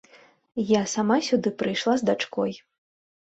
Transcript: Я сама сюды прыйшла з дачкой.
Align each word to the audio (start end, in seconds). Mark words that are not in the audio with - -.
Я 0.69 0.79
сама 0.93 1.17
сюды 1.27 1.53
прыйшла 1.59 1.93
з 2.03 2.09
дачкой. 2.11 2.57